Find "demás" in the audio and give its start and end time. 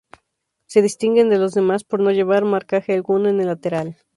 1.53-1.83